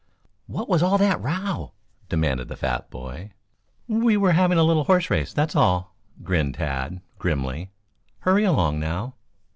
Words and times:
"What 0.47 0.67
was 0.67 0.81
all 0.81 0.97
that 0.97 1.21
row?" 1.21 1.73
demanded 2.09 2.47
the 2.47 2.55
fat 2.55 2.89
boy. 2.89 3.33
"We 3.87 4.17
were 4.17 4.31
having 4.31 4.57
a 4.57 4.63
little 4.63 4.85
horse 4.85 5.11
race, 5.11 5.31
that's 5.31 5.55
all," 5.55 5.93
grinned 6.23 6.55
Tad 6.55 7.01
grimly; 7.19 7.69
"Hurry 8.21 8.43
along, 8.43 8.79
now." 8.79 9.13